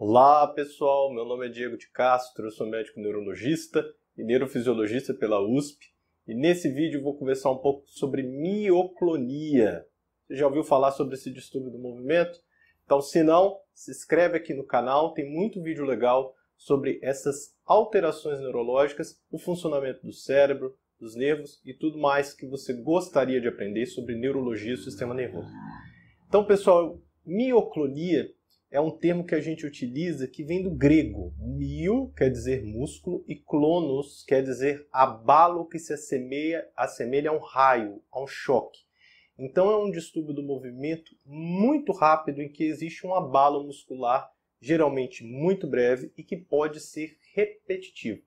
[0.00, 3.84] Olá pessoal, meu nome é Diego de Castro, sou médico neurologista
[4.16, 5.86] e neurofisiologista pela USP
[6.24, 9.84] e nesse vídeo vou conversar um pouco sobre mioclonia.
[10.24, 12.38] Você já ouviu falar sobre esse distúrbio do movimento?
[12.84, 18.38] Então, se não, se inscreve aqui no canal, tem muito vídeo legal sobre essas alterações
[18.38, 23.86] neurológicas, o funcionamento do cérebro, dos nervos e tudo mais que você gostaria de aprender
[23.86, 25.50] sobre neurologia e sistema nervoso.
[26.28, 28.32] Então, pessoal, mioclonia
[28.70, 31.34] é um termo que a gente utiliza que vem do grego.
[31.38, 37.38] Mio quer dizer músculo e clonos quer dizer abalo que se assemelha, assemelha a um
[37.38, 38.80] raio, a um choque.
[39.38, 44.28] Então é um distúrbio do movimento muito rápido em que existe um abalo muscular,
[44.60, 48.20] geralmente muito breve e que pode ser repetitivo.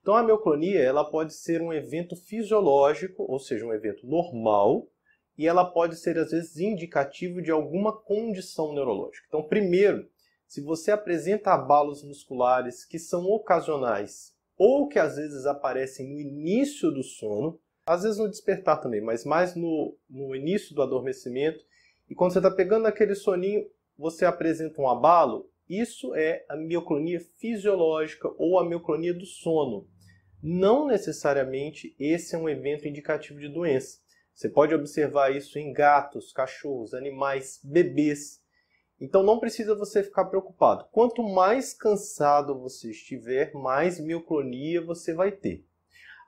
[0.00, 4.88] Então a mioclonia ela pode ser um evento fisiológico, ou seja, um evento normal,
[5.36, 9.26] e ela pode ser às vezes indicativo de alguma condição neurológica.
[9.28, 10.08] Então, primeiro,
[10.46, 16.90] se você apresenta abalos musculares que são ocasionais ou que às vezes aparecem no início
[16.90, 21.64] do sono, às vezes no despertar também, mas mais no, no início do adormecimento,
[22.08, 23.66] e quando você está pegando aquele soninho,
[23.98, 29.88] você apresenta um abalo, isso é a mioclonia fisiológica ou a mioclonia do sono.
[30.42, 33.98] Não necessariamente esse é um evento indicativo de doença.
[34.36, 38.38] Você pode observar isso em gatos, cachorros, animais, bebês.
[39.00, 40.86] Então não precisa você ficar preocupado.
[40.92, 45.64] Quanto mais cansado você estiver, mais mioclonia você vai ter.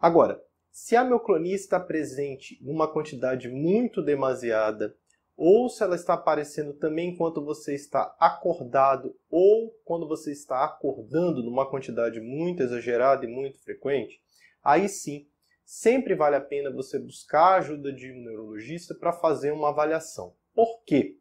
[0.00, 4.96] Agora, se a mioclonia está presente numa quantidade muito demasiada,
[5.36, 11.42] ou se ela está aparecendo também enquanto você está acordado, ou quando você está acordando
[11.42, 14.18] numa quantidade muito exagerada e muito frequente,
[14.64, 15.28] aí sim
[15.68, 20.34] sempre vale a pena você buscar a ajuda de um neurologista para fazer uma avaliação.
[20.54, 21.18] Por quê?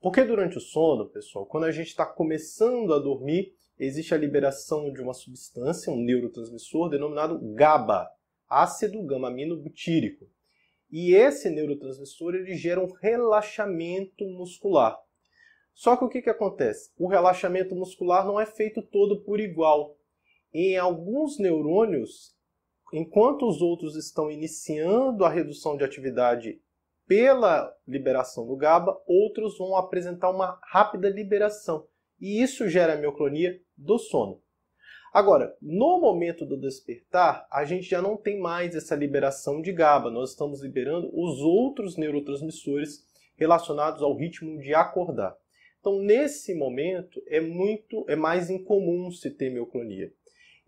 [0.00, 4.90] Porque durante o sono, pessoal, quando a gente está começando a dormir, existe a liberação
[4.90, 8.10] de uma substância, um neurotransmissor denominado GABA,
[8.48, 10.26] ácido gama-amino butírico.
[10.90, 14.98] E esse neurotransmissor ele gera um relaxamento muscular.
[15.74, 16.92] Só que o que, que acontece?
[16.96, 19.98] O relaxamento muscular não é feito todo por igual.
[20.50, 22.37] Em alguns neurônios,
[22.92, 26.60] enquanto os outros estão iniciando a redução de atividade
[27.06, 31.86] pela liberação do GABA, outros vão apresentar uma rápida liberação.
[32.20, 34.42] E isso gera a mioclonia do sono.
[35.12, 40.10] Agora, no momento do despertar, a gente já não tem mais essa liberação de GABA,
[40.10, 43.06] nós estamos liberando os outros neurotransmissores
[43.36, 45.34] relacionados ao ritmo de acordar.
[45.80, 50.12] Então, nesse momento, é muito é mais incomum se ter mioclonia.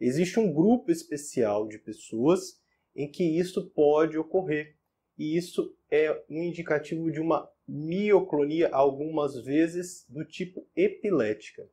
[0.01, 2.59] Existe um grupo especial de pessoas
[2.97, 4.77] em que isso pode ocorrer.
[5.19, 11.69] E isso é um indicativo de uma mioclonia, algumas vezes do tipo epilética.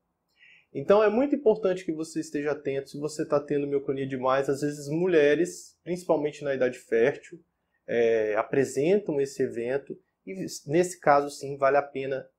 [0.73, 4.49] Então é muito importante que você esteja atento se você está tendo mioclonia demais.
[4.49, 7.39] Às vezes, mulheres, principalmente na idade fértil,
[7.87, 12.29] é, apresentam esse evento e, nesse caso, sim, vale a pena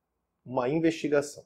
[0.45, 1.43] uma investigação.